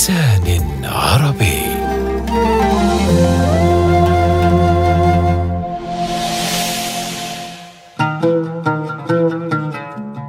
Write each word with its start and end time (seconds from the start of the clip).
بلسان 0.00 0.84
عربي. 0.84 1.60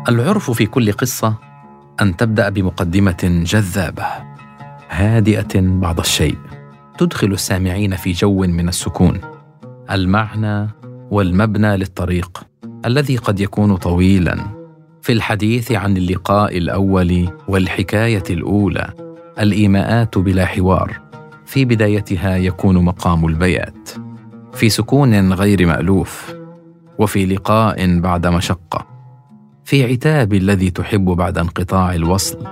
العرف 0.09 0.51
في 0.51 0.65
كل 0.65 0.91
قصة 0.91 1.35
أن 2.01 2.17
تبدأ 2.17 2.49
بمقدمة 2.49 3.43
جذابة 3.45 4.05
هادئة 4.89 5.61
بعض 5.61 5.99
الشيء 5.99 6.37
تدخل 6.97 7.27
السامعين 7.27 7.95
في 7.95 8.11
جو 8.11 8.39
من 8.39 8.69
السكون. 8.69 9.21
المعنى 9.91 10.69
والمبنى 11.11 11.77
للطريق 11.77 12.43
الذي 12.85 13.17
قد 13.17 13.39
يكون 13.39 13.75
طويلا 13.75 14.37
في 15.01 15.11
الحديث 15.11 15.71
عن 15.71 15.97
اللقاء 15.97 16.57
الأول 16.57 17.29
والحكاية 17.47 18.23
الأولى. 18.29 19.10
الإيماءات 19.39 20.17
بلا 20.17 20.45
حوار. 20.45 21.01
في 21.45 21.65
بدايتها 21.65 22.37
يكون 22.37 22.85
مقام 22.85 23.25
البيات. 23.25 23.89
في 24.53 24.69
سكون 24.69 25.33
غير 25.33 25.67
مألوف. 25.67 26.33
وفي 26.99 27.25
لقاء 27.25 27.99
بعد 27.99 28.27
مشقة. 28.27 28.87
في 29.65 29.83
عتاب 29.83 30.33
الذي 30.33 30.69
تحب 30.69 31.05
بعد 31.05 31.37
انقطاع 31.37 31.93
الوصل. 31.93 32.47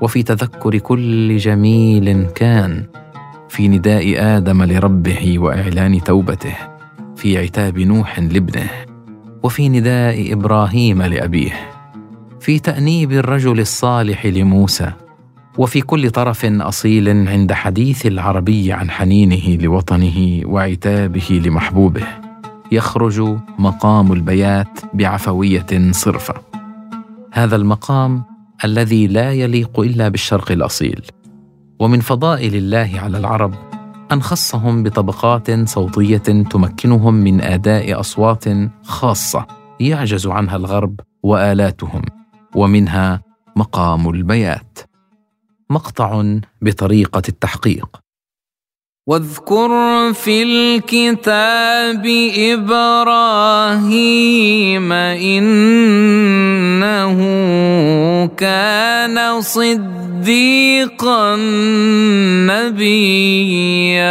وفي 0.00 0.22
تذكر 0.22 0.78
كل 0.78 1.36
جميل 1.36 2.26
كان. 2.26 2.84
في 3.48 3.68
نداء 3.68 4.14
آدم 4.36 4.62
لربه 4.62 5.38
وإعلان 5.38 6.00
توبته. 6.00 6.56
في 7.16 7.38
عتاب 7.38 7.78
نوح 7.78 8.18
لابنه. 8.18 8.70
وفي 9.42 9.68
نداء 9.68 10.32
إبراهيم 10.32 11.02
لأبيه. 11.02 11.52
في 12.40 12.58
تأنيب 12.58 13.12
الرجل 13.12 13.60
الصالح 13.60 14.26
لموسى. 14.26 14.92
وفي 15.60 15.80
كل 15.80 16.10
طرف 16.10 16.44
أصيل 16.44 17.28
عند 17.28 17.52
حديث 17.52 18.06
العربي 18.06 18.72
عن 18.72 18.90
حنينه 18.90 19.62
لوطنه 19.62 20.40
وعتابه 20.44 21.42
لمحبوبه. 21.44 22.06
يخرج 22.72 23.36
مقام 23.58 24.12
البيات 24.12 24.78
بعفوية 24.94 25.90
صرفة. 25.90 26.34
هذا 27.32 27.56
المقام 27.56 28.24
الذي 28.64 29.06
لا 29.06 29.32
يليق 29.32 29.80
إلا 29.80 30.08
بالشرق 30.08 30.52
الأصيل. 30.52 31.06
ومن 31.78 32.00
فضائل 32.00 32.54
الله 32.54 32.90
على 32.94 33.18
العرب 33.18 33.54
أن 34.12 34.22
خصهم 34.22 34.82
بطبقات 34.82 35.68
صوتية 35.68 36.16
تمكنهم 36.50 37.14
من 37.14 37.40
أداء 37.40 38.00
أصوات 38.00 38.44
خاصة 38.82 39.46
يعجز 39.80 40.26
عنها 40.26 40.56
الغرب 40.56 41.00
وآلاتهم 41.22 42.02
ومنها 42.54 43.22
مقام 43.56 44.10
البيات. 44.10 44.89
مقطع 45.70 46.24
بطريقة 46.62 47.22
التحقيق. 47.28 47.88
واذكر 49.06 49.70
في 50.12 50.42
الكتاب 50.42 52.06
إبراهيم 52.52 53.82
إنه 54.92 55.90
كان 58.26 59.40
صديقا 59.40 61.36
نبيا. 62.50 64.10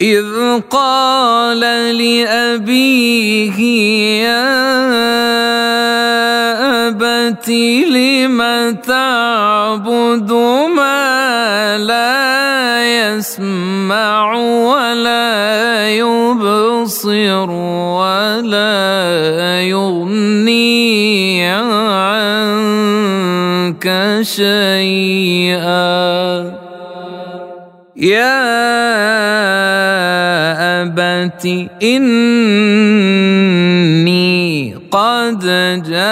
إذ 0.00 0.60
قال 0.70 1.60
لأبيه 1.96 3.58
يا 4.24 5.67
لم 7.50 8.38
تعبد 8.86 10.32
ما 10.76 11.78
لا 11.78 12.18
يسمع 12.84 14.34
ولا 14.34 15.88
يبصر 15.90 17.50
ولا 18.00 18.84
يغني 19.62 21.46
عنك 22.08 22.98
شيئا. 24.22 25.78
يا 27.96 28.38
أبت 30.82 31.44
قد 31.82 32.02
جاءني 35.76 36.08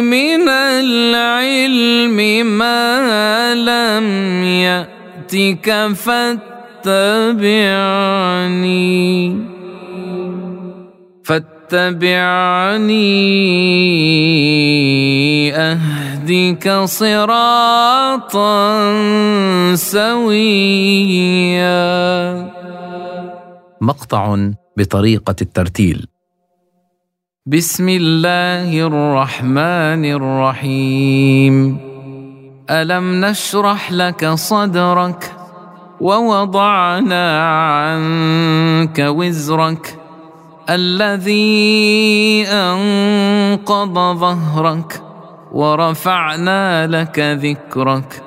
من 0.00 0.48
العلم 0.48 2.46
ما 2.46 3.54
لم 3.54 4.06
يأتك 4.44 5.88
فاتبعني. 5.94 6.46
فاتبعني 11.24 13.06
أهدك 15.54 16.82
صراطا 16.84 18.54
سويا. 19.74 21.76
مقطع 23.80 24.36
بطريقة 24.76 25.36
الترتيل. 25.42 26.06
بسم 27.48 27.88
الله 27.88 28.86
الرحمن 28.86 30.04
الرحيم. 30.04 31.78
ألم 32.70 33.24
نشرح 33.24 33.92
لك 33.92 34.26
صدرك 34.26 35.32
ووضعنا 36.00 37.48
عنك 37.48 38.98
وزرك 38.98 39.98
الذي 40.70 42.46
أنقض 42.48 43.94
ظهرك 43.94 45.02
ورفعنا 45.52 46.86
لك 46.86 47.18
ذكرك. 47.18 48.22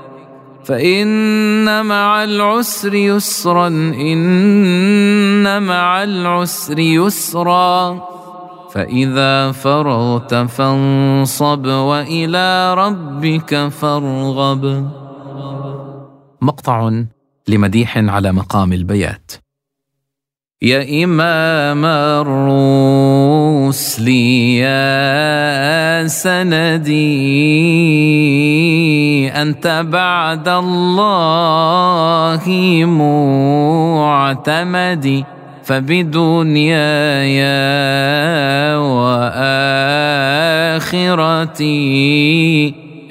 فإن 0.64 1.86
مع 1.86 2.24
العسر 2.24 2.94
يسرا 2.94 3.68
إن 3.68 5.64
مع 5.64 6.04
العسر 6.04 6.80
يسرا. 6.80 8.19
فإذا 8.74 9.52
فرغت 9.52 10.34
فانصب 10.34 11.66
وإلى 11.66 12.74
ربك 12.74 13.68
فارغب. 13.68 14.90
مقطع 16.42 16.92
لمديح 17.48 17.98
على 17.98 18.32
مقام 18.32 18.74
البيات. 18.74 19.32
يا 20.62 21.04
إمام 21.04 21.86
الرسل 23.66 24.08
يا 24.08 26.08
سندي 26.08 27.00
أنت 29.32 29.86
بعد 29.90 30.48
الله 30.48 32.44
معتمدي. 33.96 35.39
فبدنياي 35.70 37.40
وآخرتي 38.76 39.30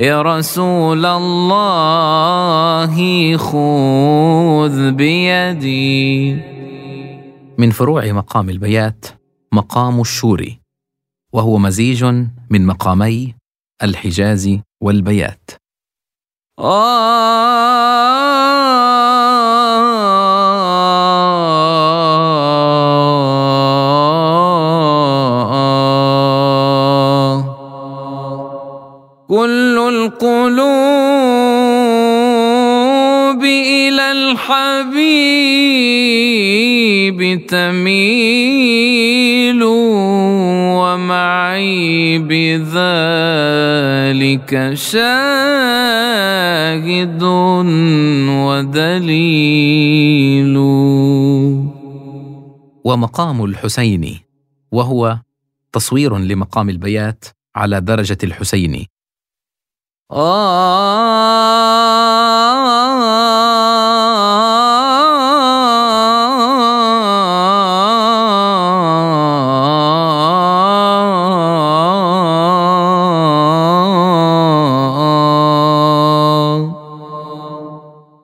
يا 0.01 0.23
رسول 0.23 1.07
الله 1.07 2.93
خذ 3.37 4.91
بيدي. 4.91 6.35
من 7.59 7.71
فروع 7.71 8.13
مقام 8.13 8.51
البيات 8.51 9.07
مقام 9.53 10.01
الشوري 10.01 10.61
وهو 11.33 11.59
مزيج 11.59 12.05
من 12.51 12.67
مقامي 12.67 13.35
الحجاز 13.83 14.59
والبيات. 14.81 15.51
كل 29.29 29.77
القلوب 29.79 30.63
إلى 33.45 34.13
الحبيب 34.13 35.29
تميل 37.47 38.49
ومعي 40.81 42.19
بذلك 42.19 42.71
شاهد 44.75 45.13
ودليل. 48.49 49.69
ومقام 52.85 53.45
الحسيني 53.45 54.17
وهو 54.73 55.19
تصوير 55.73 56.19
لمقام 56.19 56.71
البيات 56.71 57.25
على 57.57 57.81
درجة 57.81 58.19
الحسيني 58.25 58.89
آه. 60.11 61.19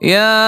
يا 0.03 0.44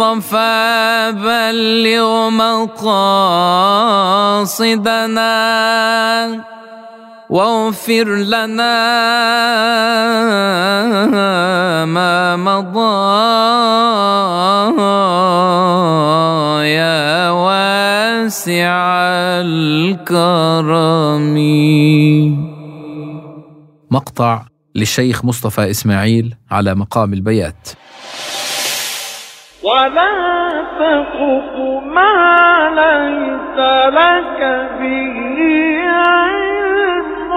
المصطفى 0.00 1.12
بلغ 1.16 2.30
مقاصدنا. 2.30 3.12
واغفر 7.30 8.08
لنا 8.16 8.72
ما 11.84 12.36
مضى 12.36 12.72
يا 16.68 17.30
واسع 17.30 18.72
الكرم. 19.44 21.36
مقطع 23.90 24.42
للشيخ 24.74 25.24
مصطفى 25.24 25.70
إسماعيل 25.70 26.34
على 26.50 26.74
مقام 26.74 27.12
البيات. 27.12 27.68
ولا 29.64 30.50
تقف 30.78 31.54
ما 31.84 32.70
ليس 32.74 33.58
لك 33.94 34.40
به 34.80 35.18
علم. 35.88 37.32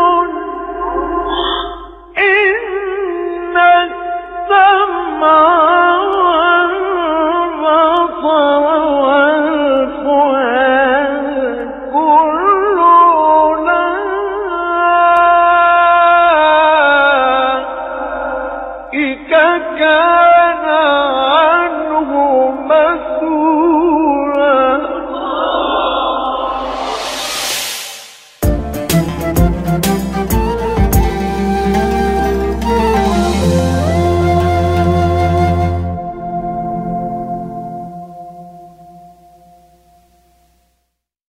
إن 2.18 3.57
السمع 3.57 5.06
كان 19.80 20.34